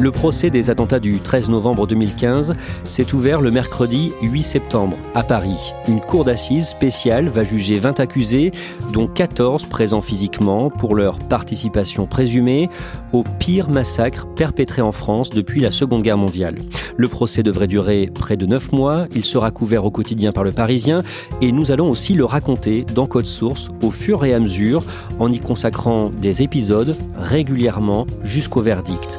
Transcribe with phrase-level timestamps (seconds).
[0.00, 5.22] Le procès des attentats du 13 novembre 2015 s'est ouvert le mercredi 8 septembre à
[5.22, 5.74] Paris.
[5.88, 8.50] Une cour d'assises spéciale va juger 20 accusés,
[8.94, 12.70] dont 14 présents physiquement pour leur participation présumée
[13.12, 16.54] au pire massacre perpétré en France depuis la Seconde Guerre mondiale.
[16.96, 20.52] Le procès devrait durer près de 9 mois, il sera couvert au quotidien par le
[20.52, 21.02] Parisien
[21.42, 24.82] et nous allons aussi le raconter dans Code Source au fur et à mesure
[25.18, 29.18] en y consacrant des épisodes régulièrement jusqu'au verdict.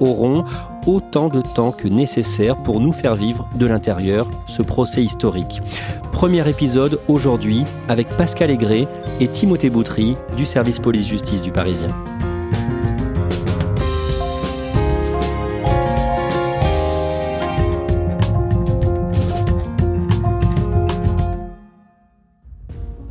[0.00, 0.44] Auront
[0.86, 5.60] autant de temps que nécessaire pour nous faire vivre de l'intérieur ce procès historique.
[6.12, 8.86] Premier épisode aujourd'hui avec Pascal Aigret
[9.20, 11.88] et Timothée Boutry du service police-justice du Parisien.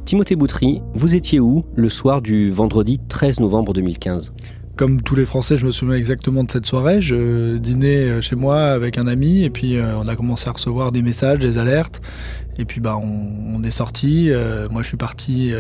[0.06, 4.32] Timothée Boutry, vous étiez où le soir du vendredi 13 novembre 2015
[4.76, 7.00] comme tous les Français, je me souviens exactement de cette soirée.
[7.00, 10.52] Je dînais euh, chez moi avec un ami et puis euh, on a commencé à
[10.52, 12.02] recevoir des messages, des alertes.
[12.60, 14.30] Et puis bah on, est sorti.
[14.30, 15.54] Euh, moi je suis parti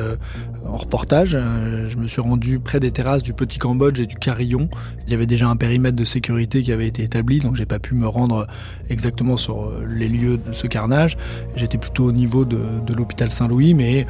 [0.65, 1.31] en reportage.
[1.31, 4.67] je me suis rendu près des terrasses du Petit Cambodge et du Carillon.
[5.07, 7.79] Il y avait déjà un périmètre de sécurité qui avait été établi, donc j'ai pas
[7.79, 8.45] pu me rendre
[8.89, 11.17] exactement sur les lieux de ce carnage.
[11.55, 14.05] J'étais plutôt au niveau de, de l'hôpital Saint-Louis, mais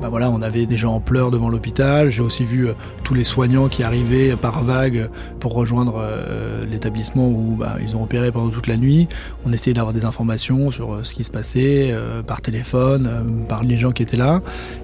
[0.00, 2.08] bah on avait des gens en pleurs devant l'hôpital.
[2.10, 2.72] J'ai aussi vu euh,
[3.04, 5.10] tous les soignants qui arrivaient par vagues
[5.40, 9.08] pour rejoindre euh, l'établissement où bah, ils ont opéré pendant toute la nuit.
[9.44, 11.94] On essayait d'avoir des informations sur euh, ce qui se passait
[12.26, 14.40] par téléphone, par les gens qui étaient là.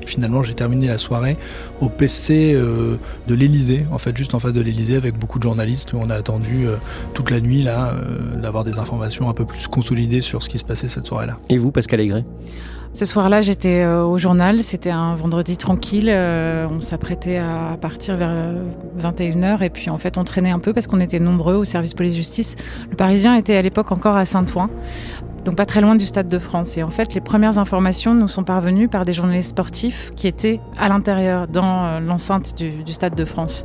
[0.06, 1.36] Finalement, j'ai terminé la soirée
[1.80, 5.92] au PC de l'Elysée, en fait, juste en face de l'Elysée, avec beaucoup de journalistes
[5.94, 6.66] on a attendu
[7.12, 7.94] toute la nuit là
[8.36, 11.38] d'avoir des informations un peu plus consolidées sur ce qui se passait cette soirée-là.
[11.48, 12.24] Et vous, Pascal Aigret?
[12.94, 14.62] Ce soir-là, j'étais euh, au journal.
[14.62, 16.08] C'était un vendredi tranquille.
[16.08, 18.54] Euh, on s'apprêtait à partir vers
[18.98, 19.62] 21h.
[19.62, 22.54] Et puis, en fait, on traînait un peu parce qu'on était nombreux au service police-justice.
[22.88, 24.70] Le Parisien était à l'époque encore à Saint-Ouen.
[25.44, 26.76] Donc pas très loin du Stade de France.
[26.78, 30.60] Et en fait, les premières informations nous sont parvenues par des journalistes sportifs qui étaient
[30.78, 33.64] à l'intérieur, dans euh, l'enceinte du, du Stade de France.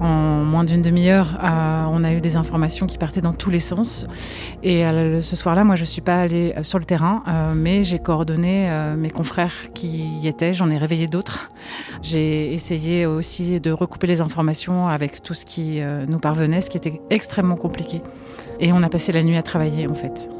[0.00, 3.58] En moins d'une demi-heure, euh, on a eu des informations qui partaient dans tous les
[3.58, 4.06] sens.
[4.62, 7.22] Et euh, ce soir-là, moi, je suis pas allée euh, sur le terrain,
[7.54, 10.54] mais j'ai coordonné mes confrères qui y étaient.
[10.54, 11.50] J'en ai réveillé d'autres.
[12.02, 16.78] J'ai essayé aussi de recouper les informations avec tout ce qui nous parvenait, ce qui
[16.78, 18.02] était extrêmement compliqué.
[18.58, 20.39] Et on a passé la nuit à travailler, en fait.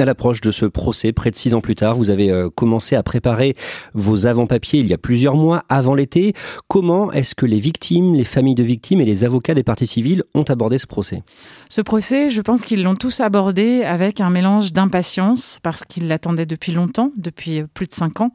[0.00, 2.96] À l'approche de ce procès, près de six ans plus tard, vous avez euh, commencé
[2.96, 3.54] à préparer
[3.92, 6.32] vos avant-papiers il y a plusieurs mois, avant l'été.
[6.68, 10.22] Comment est-ce que les victimes, les familles de victimes et les avocats des parties civiles
[10.34, 11.22] ont abordé ce procès?
[11.68, 16.46] Ce procès, je pense qu'ils l'ont tous abordé avec un mélange d'impatience, parce qu'ils l'attendaient
[16.46, 18.32] depuis longtemps, depuis plus de cinq ans,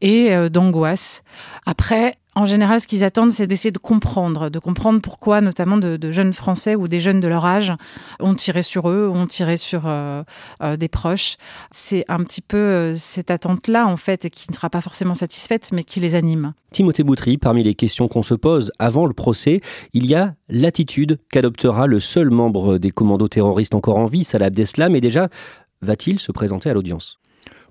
[0.00, 1.22] et euh, d'angoisse.
[1.64, 6.10] Après, en général, ce qu'ils attendent, c'est d'essayer de comprendre, de comprendre pourquoi, notamment de,
[6.10, 7.72] jeunes Français ou des jeunes de leur âge,
[8.20, 10.22] ont tiré sur eux, ont tiré sur euh,
[10.62, 11.36] euh, des proches.
[11.70, 15.70] C'est un petit peu euh, cette attente-là, en fait, qui ne sera pas forcément satisfaite,
[15.72, 16.54] mais qui les anime.
[16.72, 19.60] Timothée Boutry, parmi les questions qu'on se pose avant le procès,
[19.92, 24.46] il y a l'attitude qu'adoptera le seul membre des commandos terroristes encore en vie, Salah
[24.46, 25.28] Abdeslam, et déjà,
[25.82, 27.18] va-t-il se présenter à l'audience?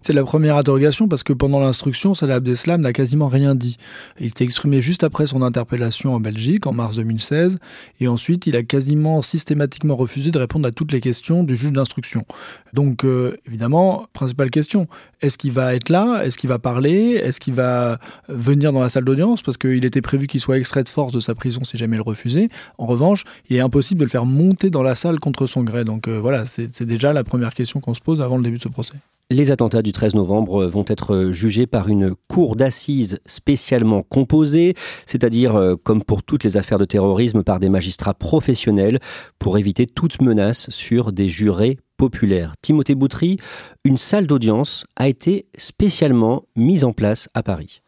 [0.03, 3.77] C'est la première interrogation parce que pendant l'instruction, Salah Abdeslam n'a quasiment rien dit.
[4.19, 7.57] Il s'est exprimé juste après son interpellation en Belgique en mars 2016
[8.01, 11.71] et ensuite il a quasiment systématiquement refusé de répondre à toutes les questions du juge
[11.71, 12.25] d'instruction.
[12.73, 14.87] Donc euh, évidemment, principale question,
[15.21, 16.21] est-ce qu'il va être là?
[16.25, 17.21] Est-ce qu'il va parler?
[17.23, 19.41] Est-ce qu'il va venir dans la salle d'audience?
[19.41, 21.99] Parce qu'il était prévu qu'il soit extrait de force de sa prison si jamais il
[21.99, 22.49] le refusait.
[22.77, 25.85] En revanche, il est impossible de le faire monter dans la salle contre son gré.
[25.85, 28.61] Donc euh, voilà, c'est déjà la première question qu'on se pose avant le début de
[28.63, 28.95] ce procès.
[29.31, 34.75] Les attentats du 13 novembre vont être jugés par une cour d'assises spécialement composée,
[35.05, 38.99] c'est-à-dire, euh, comme pour toutes les affaires de terrorisme, par des magistrats professionnels
[39.39, 42.53] pour éviter toute menace sur des jurés populaires.
[42.61, 43.37] Timothée Boutry,
[43.85, 47.81] une salle d'audience a été spécialement mise en place à Paris.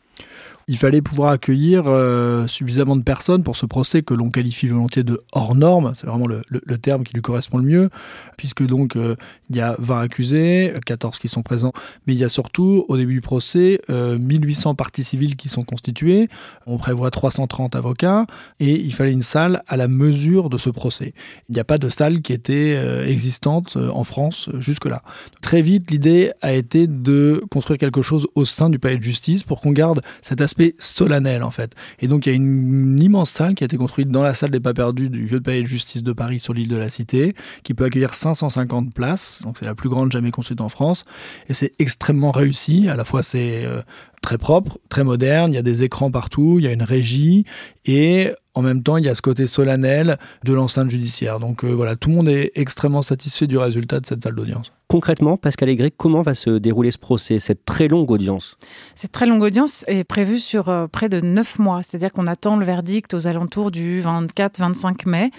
[0.67, 5.03] Il fallait pouvoir accueillir euh, suffisamment de personnes pour ce procès que l'on qualifie volontiers
[5.03, 6.41] de hors norme, c'est vraiment le,
[6.77, 7.89] terme qui lui correspond le mieux,
[8.38, 9.15] puisque donc euh,
[9.50, 11.71] il y a 20 accusés, 14 qui sont présents,
[12.06, 16.27] mais il y a surtout au début du procès 1800 parties civiles qui sont constituées,
[16.65, 18.25] on prévoit 330 avocats,
[18.59, 21.13] et il fallait une salle à la mesure de ce procès.
[21.50, 22.75] Il n'y a pas de salle qui était
[23.07, 25.01] existante en France jusque-là.
[25.41, 29.44] Très vite, l'idée a été de construire quelque chose au sein du palais de justice
[29.44, 31.74] pour qu'on garde cet aspect solennel en fait.
[32.00, 34.52] Et donc il y a une, immense salle qui a été construite dans la salle
[34.52, 37.36] des pas perdus du vieux palais de justice de Paris sur l'île de la Cité,
[37.63, 39.40] qui peut accueillir 550 places.
[39.44, 41.06] Donc c'est la plus grande jamais construite en France
[41.50, 42.88] et c'est extrêmement réussi.
[42.90, 43.81] À la fois c'est euh,
[44.25, 47.45] très propre, très moderne, il y a des écrans partout, il y a une régie
[47.86, 51.39] et en même temps, il y a ce côté solennel de l'enceinte judiciaire.
[51.39, 54.72] Donc euh, voilà, tout le monde est extrêmement satisfait du résultat de cette salle d'audience.
[54.88, 58.56] Concrètement, Pascal Aigret, comment va se dérouler ce procès, cette très longue audience?
[58.94, 62.56] Cette très longue audience est prévue sur euh, près de neuf mois, c'est-à-dire qu'on attend
[62.56, 65.31] le verdict aux alentours du 24-25 mai.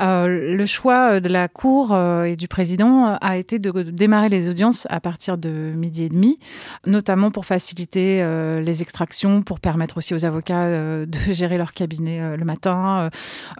[0.00, 4.88] Euh, le choix de la Cour et du président a été de démarrer les audiences
[4.90, 6.38] à partir de midi et demi,
[6.86, 8.22] notamment pour faciliter
[8.60, 10.68] les extractions, pour permettre aussi aux avocats
[11.06, 13.10] de gérer leur cabinet le matin euh,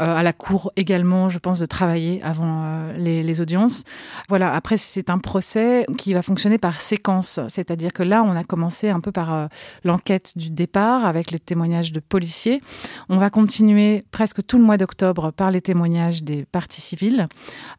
[0.01, 3.83] euh, à la cour également, je pense, de travailler avant euh, les, audiences.
[4.29, 8.45] Voilà, après, c'est un procès qui va fonctionner par séquence, c'est-à-dire que là, on a
[8.45, 9.49] commencé un peu par
[9.83, 12.61] l'enquête du départ avec les témoignages de policiers.
[13.09, 17.27] On va continuer presque tout le mois d'octobre par les témoignages des parties civiles,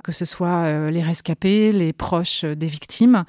[0.03, 3.23] que ce soit les rescapés, les proches des victimes.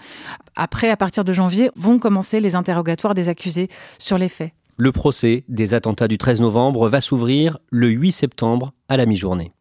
[0.56, 3.56] Après, à partir de janvier, vont commencer les interrogatoires des accusés
[3.99, 4.53] sur les faits.
[4.79, 9.53] Le procès des attentats du 13 novembre va s'ouvrir le 8 septembre à la mi-journée.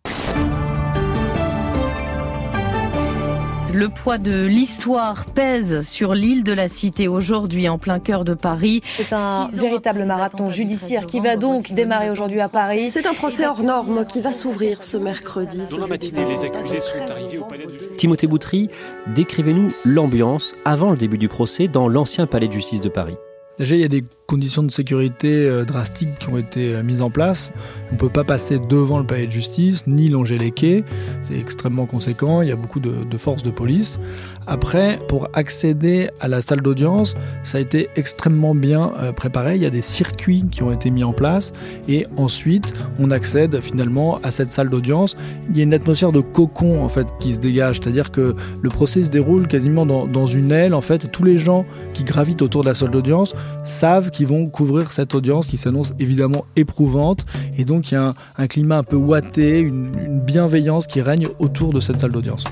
[3.76, 8.34] Le poids de l'histoire pèse sur l'île de la Cité aujourd'hui en plein cœur de
[8.34, 8.82] Paris.
[8.96, 12.90] C'est un véritable marathon judiciaire qui va donc démarrer aujourd'hui à Paris.
[12.90, 15.58] C'est un procès hors norme qui va s'ouvrir ce mercredi.
[15.78, 18.70] Dans les accusés sont arrivés au palais de Timothée Boutry,
[19.08, 23.18] décrivez-nous l'ambiance avant le début du procès dans l'ancien palais de justice de Paris.
[23.57, 27.01] Déjà, il y a des conditions de sécurité euh, drastiques qui ont été euh, mises
[27.01, 27.54] en place.
[27.92, 30.83] On ne peut pas passer devant le palais de justice, ni longer les quais.
[31.19, 32.42] C'est extrêmement conséquent.
[32.42, 34.00] Il y a beaucoup de, forces de police.
[34.48, 39.56] Après, pour accéder à la salle d'audience, ça a été extrêmement bien euh, préparé.
[39.56, 41.54] Il y a des circuits qui ont été mis en place.
[41.88, 45.16] Et ensuite, on accède finalement à cette salle d'audience.
[45.50, 47.80] Il y a une atmosphère de cocon, en fait, qui se dégage.
[47.81, 51.12] C'est-à-dire que le procès se déroule quasiment dans, une aile, en fait.
[51.12, 55.14] Tous les gens qui gravitent autour de la salle d'audience savent qu'ils vont couvrir cette
[55.14, 57.26] audience qui s'annonce évidemment éprouvante.
[57.58, 59.92] Et donc il y a un, climat un peu ouaté, une,
[60.22, 62.46] bienveillance qui règne autour de cette salle d'audience.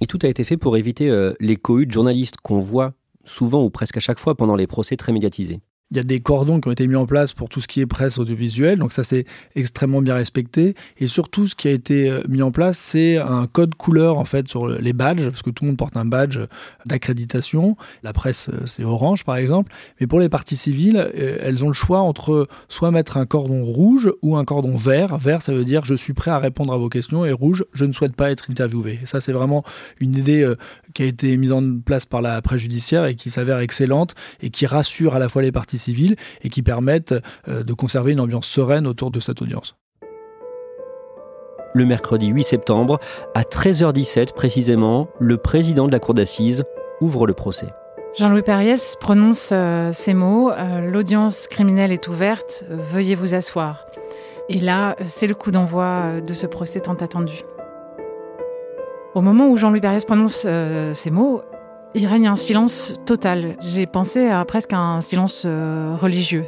[0.00, 2.92] Et tout a été fait pour éviter euh, les cohuts de journalistes qu'on voit
[3.24, 5.60] souvent ou presque à chaque fois pendant les procès très médiatisés.
[5.90, 7.80] Il y a des cordons qui ont été mis en place pour tout ce qui
[7.80, 9.24] est presse audiovisuelle, donc ça c'est
[9.54, 10.74] extrêmement bien respecté.
[10.98, 14.26] Et surtout, ce qui a été euh, mis en place, c'est un code couleur en
[14.26, 16.40] fait sur les badges, parce que tout le monde porte un badge
[16.84, 17.78] d'accréditation.
[18.02, 21.68] La presse euh, c'est orange par exemple, mais pour les parties civiles, euh, elles ont
[21.68, 25.16] le choix entre soit mettre un cordon rouge ou un cordon vert.
[25.16, 27.86] Vert, ça veut dire je suis prêt à répondre à vos questions, et rouge, je
[27.86, 28.98] ne souhaite pas être interviewé.
[29.02, 29.64] Et ça c'est vraiment
[30.00, 30.46] une idée
[30.92, 34.50] qui a été mise en place par la presse judiciaire et qui s'avère excellente et
[34.50, 37.14] qui rassure à la fois les parties civile et qui permettent
[37.48, 39.76] euh, de conserver une ambiance sereine autour de cette audience.
[41.74, 42.98] Le mercredi 8 septembre,
[43.34, 46.64] à 13h17 précisément, le président de la cour d'assises
[47.00, 47.68] ouvre le procès.
[48.16, 53.86] Jean-Louis Pariès prononce euh, ces mots euh, L'audience criminelle est ouverte, veuillez vous asseoir.
[54.48, 57.42] Et là, c'est le coup d'envoi de ce procès tant attendu.
[59.14, 60.46] Au moment où Jean-Louis Pariès prononce
[60.94, 61.42] ces mots,
[61.94, 63.56] il règne un silence total.
[63.60, 66.44] J'ai pensé à presque un silence euh, religieux.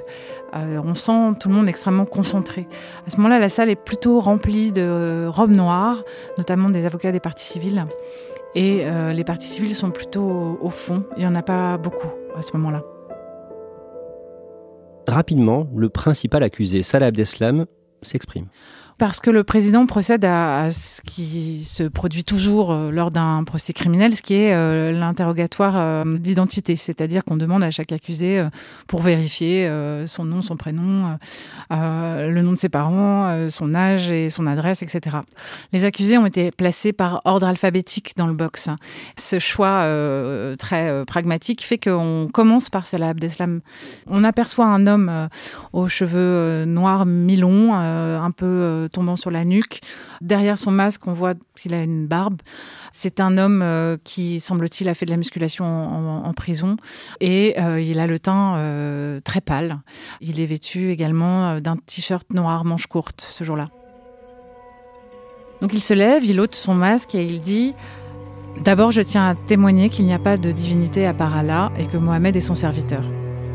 [0.55, 2.67] Euh, on sent tout le monde extrêmement concentré.
[3.07, 6.03] À ce moment-là, la salle est plutôt remplie de robes noires,
[6.39, 7.87] notamment des avocats des parties civiles.
[8.55, 11.05] Et euh, les parties civiles sont plutôt au fond.
[11.17, 12.83] Il n'y en a pas beaucoup à ce moment-là.
[15.07, 17.67] Rapidement, le principal accusé, Salah Abdeslam,
[18.03, 18.47] s'exprime
[19.01, 23.73] parce que le président procède à, ce qui se produit toujours euh, lors d'un procès
[23.73, 28.47] criminel, ce qui est euh, l'interrogatoire euh, d'identité, c'est-à-dire qu'on demande à chaque accusé
[28.87, 29.71] pour vérifier
[30.05, 31.17] son nom, son prénom,
[31.71, 35.17] le nom de ses parents, son âge et son adresse, etc.
[35.73, 38.69] Les accusés ont été placés par ordre alphabétique dans le box.
[39.17, 39.87] Ce choix
[40.59, 43.61] très pragmatique fait qu'on commence par Salah Abdeslam.
[44.07, 45.29] On aperçoit un homme
[45.73, 49.81] aux cheveux noirs mi-longs, un peu tombant sur la nuque.
[50.21, 52.41] Derrière son masque, on voit qu'il a une barbe.
[52.93, 55.65] C'est un homme qui, semble-t-il, a fait de la musculation
[56.25, 56.77] en, prison
[57.21, 59.79] et il a le teint très pâle.
[60.21, 63.69] Il est vêtu également d'un t-shirt noir manche courte ce jour-là.
[65.61, 67.75] Donc il se lève, il ôte son masque et il dit
[68.65, 71.87] D'abord, je tiens à témoigner qu'il n'y a pas de divinité à part Allah et
[71.87, 73.03] que Mohamed est son serviteur.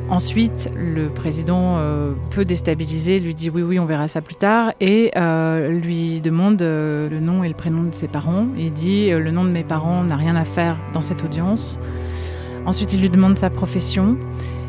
[0.09, 4.71] Ensuite, le président, euh, peu déstabilisé, lui dit oui, oui, on verra ça plus tard,
[4.79, 8.47] et euh, lui demande euh, le nom et le prénom de ses parents.
[8.57, 11.79] Il dit le nom de mes parents n'a rien à faire dans cette audience.
[12.65, 14.17] Ensuite, il lui demande sa profession.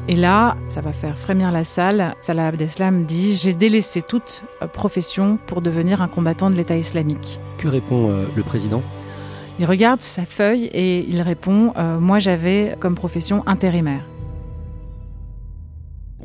[0.08, 2.14] Et là, ça va faire frémir la salle.
[2.20, 7.40] Salah Abdeslam dit J'ai délaissé toute profession pour devenir un combattant de l'État islamique.
[7.58, 8.82] Que répond le président?
[9.58, 14.04] Il regarde sa feuille et il répond euh, Moi, j'avais comme profession intérimaire.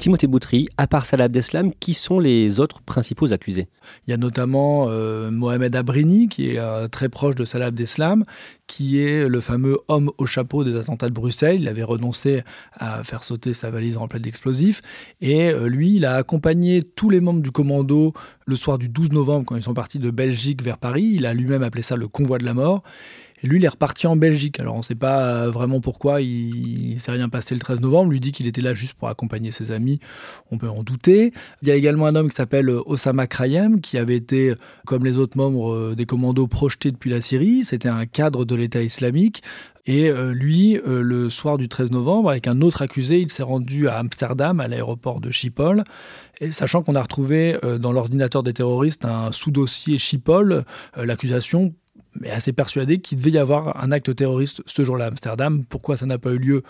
[0.02, 3.68] Timothée Boutry, à part Salah Abdeslam, qui sont les autres principaux accusés?
[4.08, 8.26] Il y a notamment euh, Mohamed Abrini, qui est euh, très proche de Salah Abdeslam,
[8.66, 11.62] qui est le fameux homme au chapeau des attentats de Bruxelles.
[11.62, 12.42] Il avait renoncé
[12.74, 14.82] à faire sauter sa valise remplie d'explosifs.
[15.22, 18.14] Et lui, il a accompagné tous les membres du commando
[18.48, 21.12] le soir du 12 novembre, quand ils sont partis de Belgique vers Paris.
[21.14, 22.82] Il a lui-même appelé ça le convoi de la mort.
[23.44, 24.60] Et lui, il est reparti en Belgique.
[24.60, 27.82] Alors, on ne sait pas euh, vraiment pourquoi il ne s'est rien passé le 13
[27.82, 28.12] novembre.
[28.12, 30.00] Lui dit qu'il était là juste pour accompagner ses amis.
[30.52, 31.34] On peut en douter.
[31.62, 34.54] Il y a également un homme qui s'appelle euh, Osama Krayem, qui avait été,
[34.86, 37.66] comme les autres membres euh, des commandos, projeté depuis la Syrie.
[37.66, 39.42] C'était un cadre de l'État islamique.
[39.88, 43.98] Et lui, le soir du 13 novembre, avec un autre accusé, il s'est rendu à
[43.98, 45.86] Amsterdam, à l'aéroport de Schiphol.
[46.52, 51.74] Sachant qu'on a retrouvé dans l'ordinateur des terroristes un sous-dossier Schiphol, l'accusation
[52.20, 55.64] mais assez persuadé qu'il devait y avoir un acte terroriste ce jour-là à Amsterdam.
[55.66, 56.64] Pourquoi ça n'a pas eu lieu,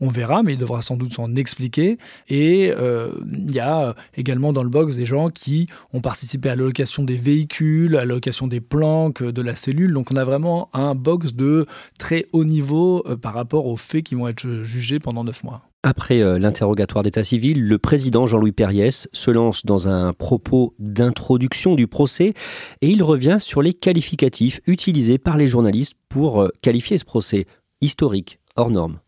[0.00, 1.98] on verra, mais il devra sans doute s'en expliquer.
[2.28, 6.56] Et euh, il y a également dans le box des gens qui ont participé à
[6.56, 9.92] l'allocation des véhicules, à l'allocation des planques de la cellule.
[9.92, 11.66] Donc on a vraiment un box de
[11.98, 15.62] très haut niveau euh, par rapport aux faits qui vont être jugés pendant neuf mois.
[15.86, 21.76] Après euh, l'interrogatoire d'état civil, le président Jean-Louis Perriès se lance dans un propos d'introduction
[21.76, 22.34] du procès
[22.80, 27.46] et il revient sur les qualificatifs utilisés par les journalistes pour euh, qualifier ce procès
[27.80, 28.98] historique, hors norme.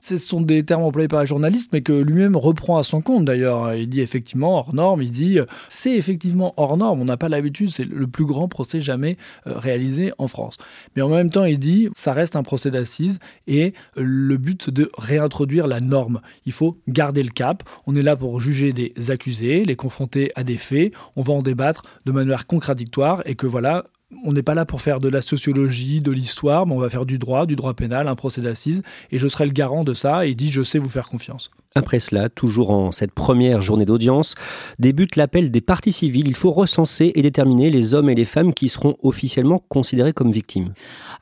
[0.00, 3.24] Ce sont des termes employés par les journalistes, mais que lui-même reprend à son compte
[3.24, 3.74] d'ailleurs.
[3.74, 5.38] Il dit effectivement hors norme, il dit
[5.68, 9.16] c'est effectivement hors norme, on n'a pas l'habitude, c'est le plus grand procès jamais
[9.46, 10.56] euh, réalisé en France.
[10.96, 14.90] Mais en même temps, il dit ça reste un procès d'assises et le but de
[14.96, 16.20] réintroduire la norme.
[16.46, 20.44] Il faut garder le cap, on est là pour juger des accusés, les confronter à
[20.44, 23.84] des faits, on va en débattre de manière contradictoire et que voilà,
[24.24, 27.06] on n'est pas là pour faire de la sociologie, de l'histoire, mais on va faire
[27.06, 30.26] du droit, du droit pénal, un procès d'assises, et je serai le garant de ça,
[30.26, 31.50] et dit je sais vous faire confiance.
[31.76, 34.34] Après cela, toujours en cette première journée d'audience,
[34.80, 36.26] débute l'appel des parties civiles.
[36.26, 40.32] Il faut recenser et déterminer les hommes et les femmes qui seront officiellement considérés comme
[40.32, 40.74] victimes.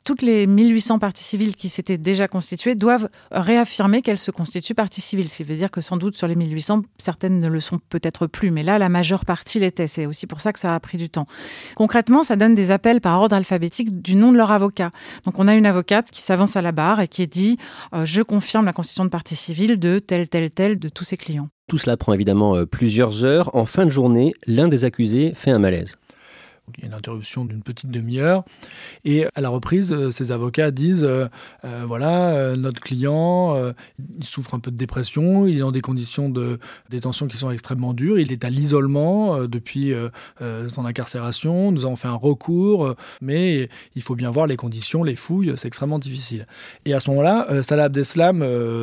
[0.05, 5.01] Toutes les 1800 parties civiles qui s'étaient déjà constituées doivent réaffirmer qu'elles se constituent parties
[5.01, 5.29] civiles.
[5.29, 8.25] Ce qui veut dire que sans doute sur les 1800, certaines ne le sont peut-être
[8.25, 9.85] plus, mais là, la majeure partie l'était.
[9.85, 11.27] C'est aussi pour ça que ça a pris du temps.
[11.75, 14.89] Concrètement, ça donne des appels par ordre alphabétique du nom de leur avocat.
[15.25, 17.57] Donc on a une avocate qui s'avance à la barre et qui dit
[17.93, 21.17] euh, Je confirme la constitution de partie civile de tel, tel tel de tous ses
[21.17, 21.49] clients.
[21.67, 23.55] Tout cela prend évidemment euh, plusieurs heures.
[23.55, 25.97] En fin de journée, l'un des accusés fait un malaise.
[26.77, 28.43] Il y a une interruption d'une petite demi-heure.
[29.05, 31.27] Et à la reprise, euh, ces avocats disent euh,
[31.65, 33.55] euh, voilà, notre client,
[33.97, 36.59] il souffre un peu de dépression, il est dans des conditions de
[36.89, 39.93] détention qui sont extrêmement dures, il est à l'isolement depuis
[40.39, 45.15] son incarcération, nous avons fait un recours, mais il faut bien voir les conditions, les
[45.15, 46.47] fouilles, c'est extrêmement difficile.
[46.85, 48.41] Et à ce moment-là, Salah Abdeslam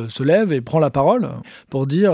[0.09, 1.29] se lève et prend la parole
[1.69, 2.13] pour dire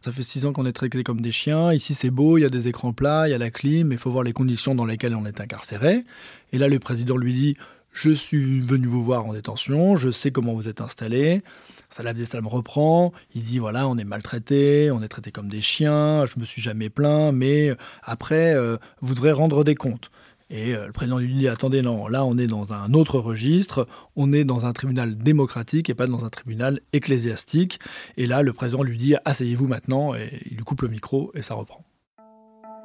[0.00, 2.46] ça fait six ans qu'on est traités comme des chiens, ici c'est beau, il y
[2.46, 4.84] a des écrans plats, il y a la clim, il faut voir les conditions dans
[4.84, 6.04] lesquelles on est incarcéré.
[6.52, 7.56] Et là, le président lui dit
[7.92, 11.42] Je suis venu vous voir en détention, je sais comment vous êtes installé.
[11.90, 16.26] Salah Abdeslam reprend, il dit voilà, on est maltraité, on est traité comme des chiens,
[16.26, 20.10] je me suis jamais plaint, mais après, euh, vous devrez rendre des comptes.
[20.50, 23.86] Et euh, le président lui dit attendez, non, là on est dans un autre registre,
[24.16, 27.80] on est dans un tribunal démocratique et pas dans un tribunal ecclésiastique.
[28.16, 31.42] Et là, le président lui dit asseyez-vous maintenant, et il lui coupe le micro et
[31.42, 31.87] ça reprend.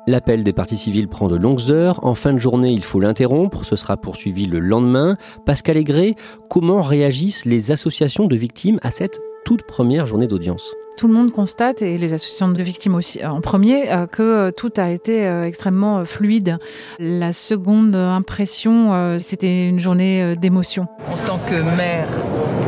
[0.06, 2.04] L'appel des parties civiles prend de longues heures.
[2.04, 3.64] En fin de journée, il faut l'interrompre.
[3.64, 5.18] Ce sera poursuivi le lendemain.
[5.46, 6.16] Pascal Aigret,
[6.50, 10.74] comment réagissent les associations de victimes à cette toute première journée d'audience?
[10.98, 14.52] Tout le monde constate, et les associations de victimes aussi en premier, euh, que euh,
[14.52, 16.60] tout a été euh, extrêmement fluide.
[17.00, 20.88] La seconde impression, c'était une journée d'émotion.
[21.10, 22.08] En tant que mère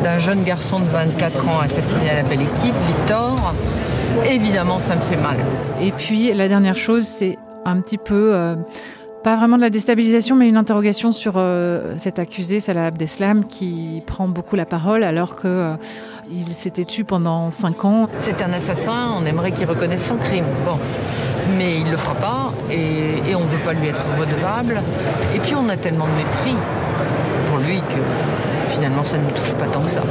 [0.04, 3.54] d'un jeune garçon de 24 ans assassiné à la belle équipe, Victor,
[4.30, 5.38] évidemment, ça me fait mal.
[5.82, 8.56] Et puis, la dernière chose, c'est un petit peu
[9.26, 14.04] pas vraiment de la déstabilisation, mais une interrogation sur euh, cet accusé, Salah Abdeslam, qui
[14.06, 15.74] prend beaucoup la parole alors que euh,
[16.30, 18.08] il s'était tué pendant cinq ans.
[18.20, 20.46] C'est un assassin, on aimerait qu'il reconnaisse son crime.
[20.64, 20.78] Bon,
[21.58, 24.80] mais il le fera pas et, et on ne veut pas lui être redevable.
[25.34, 26.56] Et puis on a tellement de mépris
[27.50, 30.04] pour lui que finalement ça ne nous touche pas tant que ça.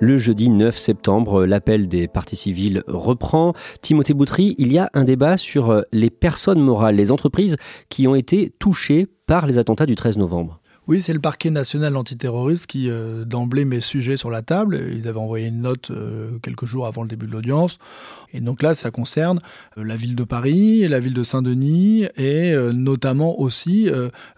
[0.00, 3.52] Le jeudi 9 septembre, l'appel des parties civiles reprend.
[3.82, 7.56] Timothée Boutry, il y a un débat sur euh, les personnes morales, les entreprises
[7.88, 10.60] qui ont été touchées par les attentats du 13 novembre.
[10.86, 14.88] Oui, c'est le parquet national antiterroriste qui euh, d'emblée met sujet sur la table.
[14.96, 17.78] Ils avaient envoyé une note euh, quelques jours avant le début de l'audience.
[18.32, 19.40] Et donc là, ça concerne
[19.76, 23.90] la ville de Paris, la ville de Saint-Denis et notamment aussi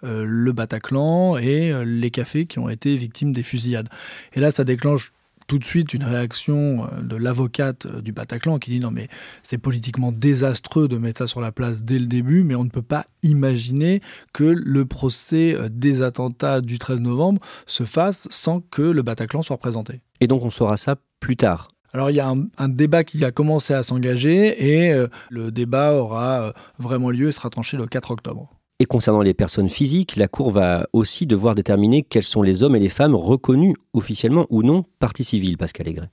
[0.02, 3.88] le Bataclan et les cafés qui ont été victimes des fusillades.
[4.32, 5.12] Et là, ça déclenche
[5.50, 9.08] tout de suite une réaction euh, de l'avocate euh, du Bataclan qui dit non mais
[9.42, 12.68] c'est politiquement désastreux de mettre ça sur la place dès le début, mais on ne
[12.68, 14.00] peut pas imaginer
[14.32, 19.42] que le procès euh, des attentats du 13 novembre se fasse sans que le Bataclan
[19.42, 20.02] soit représenté.
[20.20, 23.32] Et donc on saura ça plus tard alors il y a un, débat qui a
[23.32, 24.94] commencé à s'engager et
[25.28, 28.59] le débat aura vraiment lieu et sera tranché le 4 octobre.
[28.82, 32.74] Et concernant les personnes physiques, la Cour va aussi devoir déterminer quels sont les hommes
[32.74, 36.08] et les femmes reconnus officiellement ou non partie civile, Pascal Aigret.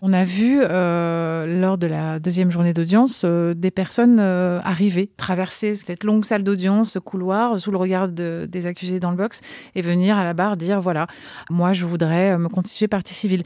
[0.00, 5.10] On a vu euh, lors de la deuxième journée d'audience euh, des personnes euh, arriver,
[5.16, 9.40] traverser cette longue salle d'audience, ce couloir, sous le regard des accusés dans le box,
[9.74, 11.06] et venir à la barre dire voilà,
[11.50, 13.42] moi je voudrais me constituer partie civile.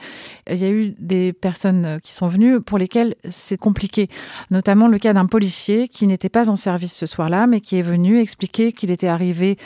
[0.50, 4.08] Il y a eu des personnes qui sont venues pour lesquelles c'est compliqué,
[4.50, 7.82] notamment le cas d'un policier qui n'était pas en service ce soir-là, mais qui est
[7.82, 9.56] venu expliquer qu'il était arrivé,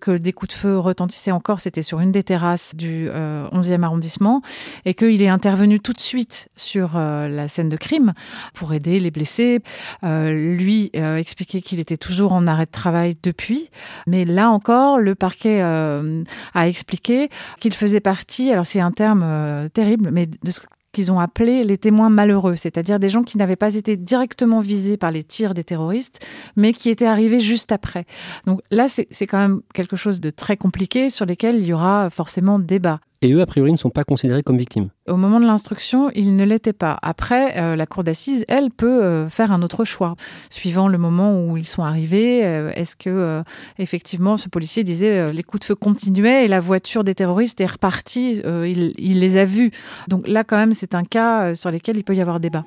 [0.00, 4.42] que des coups de feu retentissaient encore, c'était sur une des terrasses du 11e arrondissement,
[4.84, 8.12] et qu'il est intervenu tout de suite sur euh, la scène de crime
[8.54, 9.60] pour aider les blessés.
[10.04, 13.70] Euh, lui euh, expliquait qu'il était toujours en arrêt de travail depuis,
[14.06, 17.28] mais là encore, le parquet a expliqué
[17.60, 20.60] qu'il faisait partie, alors c'est un terme terrible, mais de ce
[20.94, 24.96] qu'ils ont appelé les témoins malheureux, c'est-à-dire des gens qui n'avaient pas été directement visés
[24.96, 26.24] par les tirs des terroristes,
[26.56, 28.06] mais qui étaient arrivés juste après.
[28.46, 32.08] Donc là, c'est quand même quelque chose de très compliqué sur lesquels il y aura
[32.08, 34.88] forcément débat et eux, a priori, ne sont pas considérés comme victimes.
[35.08, 36.98] Au moment de l'instruction, ils ne l'étaient pas.
[37.02, 40.14] Après, euh, la cour d'assises, elle, peut euh, faire un autre choix,
[40.50, 42.44] suivant le moment où ils sont arrivés.
[42.44, 43.42] Euh, est-ce que,
[43.78, 47.66] effectivement, ce policier disait les coups de feu continuaient et la voiture des terroristes est
[47.66, 49.70] repartie, il, il, les a vus.
[50.08, 52.64] Donc là, quand même, c'est un cas sur lequel il peut y avoir débat.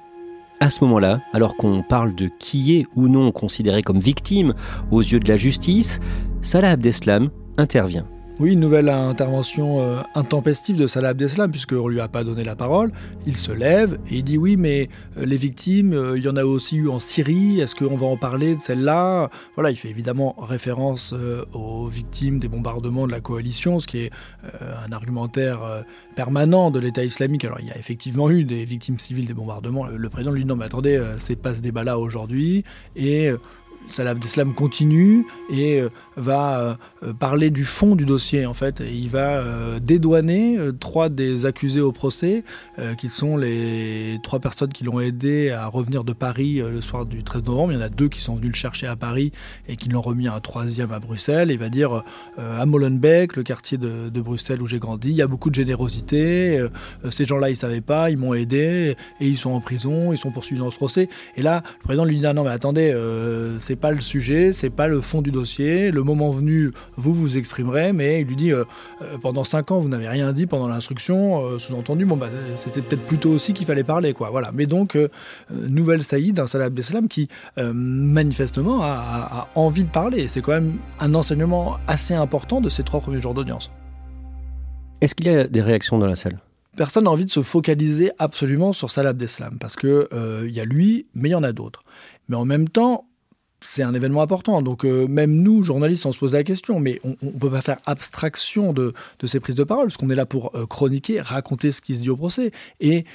[0.59, 4.55] À ce moment-là, alors qu'on parle de qui est ou non considéré comme victime
[4.89, 5.99] aux yeux de la justice,
[6.41, 8.07] Salah Abdeslam intervient.
[8.39, 12.43] Oui, une nouvelle intervention euh, intempestive de Salah Abdeslam, puisqu'on ne lui a pas donné
[12.43, 12.91] la parole.
[13.25, 16.35] Il se lève et il dit Oui, mais euh, les victimes, euh, il y en
[16.35, 19.31] a aussi eu en Syrie, est-ce qu'on va en parler de celle-là?
[19.55, 21.15] Voilà, il fait évidemment référence
[21.53, 24.11] aux victimes des bombardements de la coalition, ce qui est
[24.43, 25.83] un argumentaire
[26.15, 27.43] permanent de l'État islamique.
[27.43, 29.87] Alors, il y a effectivement eu des victimes civiles des bombardements.
[29.87, 32.63] Le président lui dit Non, mais attendez, c'est pas ce débat-là aujourd'hui.
[32.95, 33.31] Et
[33.89, 38.81] Salah Abdeslam continue et euh, va euh, parler du fond du dossier en fait.
[38.81, 42.43] Il va euh, dédouaner trois des accusés au procès,
[42.97, 47.23] qui sont les trois personnes qui l'ont aidé à revenir de Paris le soir du
[47.23, 47.71] 13 novembre.
[47.73, 49.31] Il y en a deux qui sont venus le chercher à Paris
[49.67, 51.51] et qui l'ont remis à un troisième à Bruxelles.
[51.51, 52.03] il va dire
[52.37, 56.65] à Molenbeek, le quartier de, Bruxelles où j'ai grandi, il y a beaucoup de générosité.
[57.09, 60.31] ces gens-là, ils savaient pas, ils m'ont aidé et ils sont en prison, ils sont
[60.31, 61.09] poursuivis dans ce procès.
[61.35, 62.95] Et là, le président lui dit non, mais attendez,
[63.59, 65.91] c'est pas le sujet, c'est pas le fond du dossier.
[65.91, 68.63] Le moment venu, vous vous exprimerez, mais il lui dit euh,
[69.01, 71.45] euh, pendant cinq ans, vous n'avez rien dit pendant l'instruction.
[71.45, 74.29] Euh, sous-entendu, bon bah c'était peut-être plutôt aussi qu'il fallait parler, quoi.
[74.29, 74.51] Voilà.
[74.53, 74.97] Mais donc
[75.51, 80.27] nouvelle saillie d'un Salah Abdeslam qui manifestement a, a envie de parler.
[80.27, 83.71] C'est quand même un enseignement assez important de ces trois premiers jours d'audience.
[85.01, 86.39] Est-ce qu'il y a des réactions dans la salle?
[86.75, 90.09] Personne n'a envie de se focaliser absolument sur Salah Abdeslam parce que
[90.45, 91.83] il y a lui, mais il y en a d'autres.
[92.29, 93.05] Mais en même temps,
[93.61, 94.61] c'est un événement important.
[94.61, 97.61] Donc euh, même nous, journalistes, on se pose la question, mais on ne peut pas
[97.61, 98.93] faire abstraction de,
[99.25, 102.01] ces prises de parole, parce qu'on est là pour euh, chroniquer, raconter ce qui se
[102.01, 102.51] dit au procès.
[102.79, 103.05] Et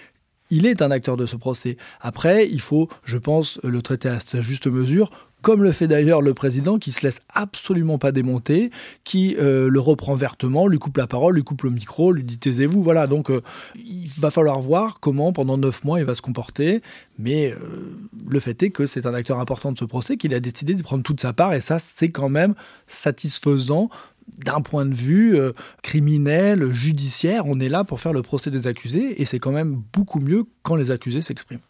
[0.50, 1.76] il est un acteur de ce procès.
[2.00, 5.10] Après, il faut, je pense, le traiter à sa juste mesure,
[5.42, 8.70] comme le fait d'ailleurs le président qui se laisse absolument pas démonter,
[9.04, 12.38] qui euh, le reprend vertement, lui coupe la parole, lui coupe le micro, lui dit
[12.38, 12.82] taisez-vous.
[12.82, 13.42] Voilà, donc euh,
[13.76, 16.80] il va falloir voir comment pendant neuf mois il va se comporter.
[17.18, 17.56] Mais euh,
[18.28, 20.82] le fait est que c'est un acteur important de ce procès, qu'il a décidé de
[20.82, 22.54] prendre toute sa part et ça c'est quand même
[22.86, 23.90] satisfaisant
[24.44, 25.36] d'un point de vue
[25.82, 29.82] criminel, judiciaire, on est là pour faire le procès des accusés et c'est quand même
[29.92, 31.60] beaucoup mieux quand les accusés s'expriment.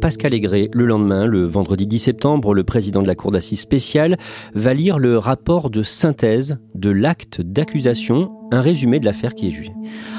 [0.00, 0.70] Pascal Aigret.
[0.72, 4.16] Le lendemain, le vendredi 10 septembre, le président de la Cour d'assises spéciale
[4.54, 9.50] va lire le rapport de synthèse de l'acte d'accusation, un résumé de l'affaire qui est
[9.50, 9.74] jugée.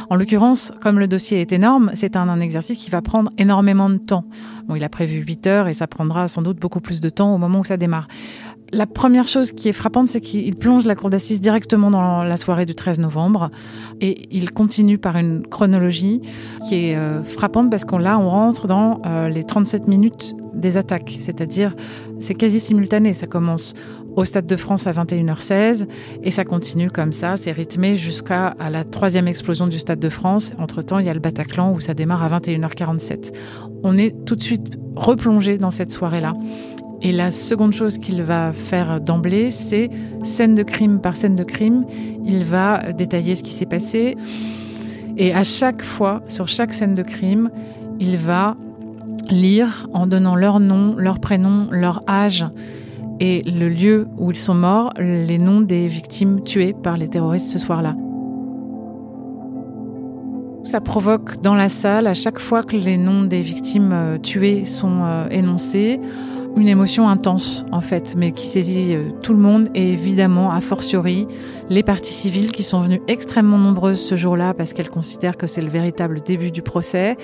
[0.09, 3.97] En l'occurrence, comme le dossier est énorme, c'est un, exercice qui va prendre énormément de
[3.97, 4.25] temps.
[4.67, 7.33] Bon, il a prévu 8 heures et ça prendra sans doute beaucoup plus de temps
[7.33, 8.07] au moment où ça démarre.
[8.73, 12.37] La première chose qui est frappante, c'est qu'il plonge la cour d'assises directement dans la
[12.37, 13.51] soirée du 13 novembre
[13.99, 16.21] et il continue par une chronologie
[16.69, 20.77] qui est euh, frappante parce qu'on là, on rentre dans euh, les 37 minutes des
[20.77, 21.75] attaques, c'est-à-dire
[22.21, 23.11] c'est quasi simultané.
[23.11, 23.73] Ça commence
[24.15, 25.87] au Stade de France à 21h16
[26.23, 30.53] et ça continue comme ça, c'est rythmé jusqu'à la troisième explosion du Stade de France.
[30.57, 33.33] Entre-temps, il y a le Bataclan où ça démarre à 21h47.
[33.83, 36.33] On est tout de suite replongé dans cette soirée-là.
[37.03, 39.89] Et la seconde chose qu'il va faire d'emblée, c'est
[40.23, 41.85] scène de crime par scène de crime,
[42.25, 44.15] il va détailler ce qui s'est passé.
[45.17, 47.49] Et à chaque fois, sur chaque scène de crime,
[47.99, 48.55] il va
[49.29, 52.45] lire en donnant leur nom, leur prénom, leur âge
[53.19, 57.49] et le lieu où ils sont morts, les noms des victimes tuées par les terroristes
[57.49, 57.95] ce soir-là.
[60.63, 64.63] Ça provoque dans la salle, à chaque fois que les noms des victimes euh, tuées
[64.63, 65.99] sont euh, énoncés,
[66.55, 70.61] une émotion intense en fait, mais qui saisit euh, tout le monde et évidemment, a
[70.61, 71.27] fortiori,
[71.69, 75.61] les parties civiles qui sont venues extrêmement nombreuses ce jour-là parce qu'elles considèrent que c'est
[75.61, 77.15] le véritable début du procès.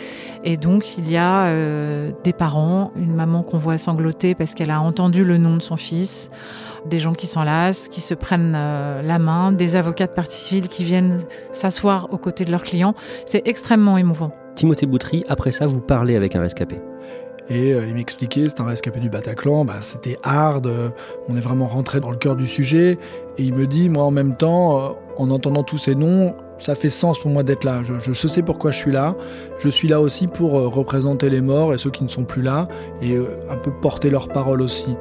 [0.44, 4.72] Et donc, il y a euh, des parents, une maman qu'on voit sangloter parce qu'elle
[4.72, 6.32] a entendu le nom de son fils,
[6.86, 10.70] des gens qui s'enlacent, qui se prennent euh, la main, des avocats de parties civiles
[10.70, 11.20] qui viennent
[11.52, 12.96] s'asseoir aux côtés de leurs clients.
[13.26, 14.32] C'est extrêmement émouvant.
[14.56, 16.82] Timothée Boutry, après ça, vous parlez avec un rescapé.
[17.50, 20.90] Et euh, il m'expliquait, c'est un rescapé du Bataclan, bah, c'était hard, euh,
[21.30, 22.98] on est vraiment rentré dans le cœur du sujet.
[23.38, 26.76] Et il me dit, moi en même temps, euh, en entendant tous ces noms, ça
[26.76, 27.82] fait sens pour moi d'être là.
[27.84, 29.16] Je, sais pourquoi je suis là.
[29.60, 32.68] Je suis là aussi pour représenter les morts et ceux qui ne sont plus là,
[33.02, 34.98] et un peu porter leur parole aussi.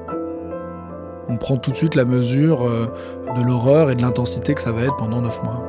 [1.29, 4.83] On prend tout de suite la mesure de l'horreur et de l'intensité que ça va
[4.83, 5.67] être pendant neuf mois.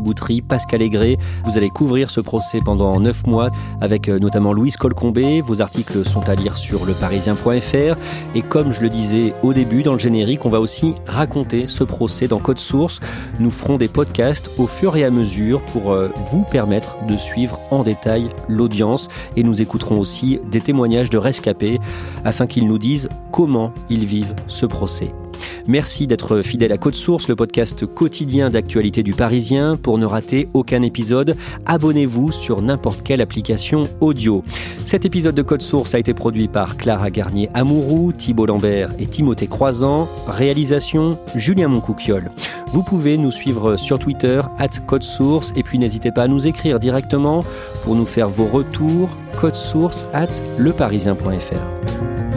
[0.00, 1.18] Boutry, Pascal Aigret.
[1.44, 5.40] Vous allez couvrir ce procès pendant neuf mois avec euh, notamment Louise Colcombé.
[5.40, 7.96] Vos articles sont à lire sur leparisien.fr.
[8.34, 11.84] Et comme je le disais au début dans le générique, on va aussi raconter ce
[11.84, 13.00] procès dans Code Source.
[13.38, 17.60] Nous ferons des podcasts au fur et à mesure pour euh, vous permettre de suivre
[17.70, 19.08] en détail l'audience.
[19.36, 21.78] Et nous écouterons aussi des témoignages de rescapés
[22.24, 25.12] afin qu'ils nous disent comment ils vivent ce procès.
[25.66, 29.76] Merci d'être fidèle à Code Source, le podcast quotidien d'actualité du Parisien.
[29.76, 34.44] Pour ne rater aucun épisode, abonnez-vous sur n'importe quelle application audio.
[34.84, 39.46] Cet épisode de Code Source a été produit par Clara Garnier-Amouroux, Thibault Lambert et Timothée
[39.46, 40.08] Croisant.
[40.26, 42.30] Réalisation Julien Moncouquiole.
[42.68, 46.46] Vous pouvez nous suivre sur Twitter, at Code Source, et puis n'hésitez pas à nous
[46.46, 47.44] écrire directement
[47.84, 49.08] pour nous faire vos retours,
[49.52, 52.33] source at leparisien.fr.